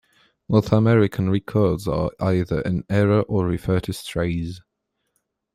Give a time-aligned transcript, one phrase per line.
[0.49, 4.59] North American records are either in error or refer to strays.